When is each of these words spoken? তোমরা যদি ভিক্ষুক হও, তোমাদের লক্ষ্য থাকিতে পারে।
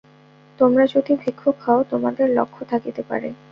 তোমরা 0.59 0.83
যদি 0.87 1.11
ভিক্ষুক 1.15 1.55
হও, 1.65 1.79
তোমাদের 1.89 2.27
লক্ষ্য 2.29 2.61
থাকিতে 2.65 3.01
পারে। 3.03 3.29